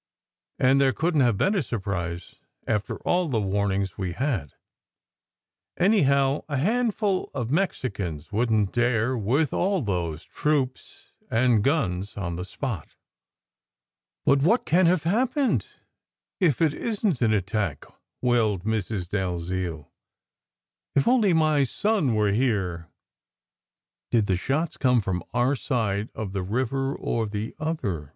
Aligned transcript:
And 0.57 0.81
there 0.81 0.93
couldn 0.93 1.19
t 1.19 1.25
have 1.25 1.37
been 1.37 1.53
a 1.53 1.61
surprise 1.61 2.37
after 2.65 2.95
all 3.03 3.27
the 3.27 3.39
warnings 3.39 3.99
we 3.99 4.13
had. 4.13 4.55
Anyhow, 5.77 6.43
a 6.49 6.57
handful 6.57 7.29
of 7.35 7.51
Mexicans 7.51 8.31
wouldn 8.31 8.65
t 8.65 8.81
dare, 8.81 9.15
with 9.15 9.53
all 9.53 9.83
those 9.83 10.23
troops 10.23 11.09
and 11.29 11.63
guns 11.63 12.17
on 12.17 12.35
the 12.35 12.45
spot." 12.45 12.95
"But 14.25 14.39
what 14.41 14.65
can 14.65 14.87
have 14.87 15.03
happened 15.03 15.67
if 16.39 16.61
it 16.63 16.73
isn 16.73 17.13
t 17.13 17.23
an 17.25 17.31
attack?" 17.31 17.85
wailed 18.23 18.63
Mrs. 18.63 19.07
Dalziel. 19.07 19.91
"If 20.95 21.07
only 21.07 21.31
my 21.31 21.63
son 21.63 22.15
were 22.15 22.31
here!" 22.31 22.87
"Did 24.09 24.25
the 24.25 24.35
shots 24.35 24.77
come 24.77 24.99
from 24.99 25.21
our 25.31 25.55
side 25.55 26.09
of 26.15 26.33
the 26.33 26.41
river, 26.41 26.95
or 26.95 27.27
the 27.27 27.53
other?" 27.59 28.09